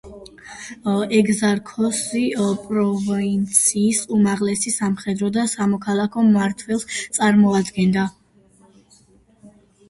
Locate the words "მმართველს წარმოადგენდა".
6.31-8.09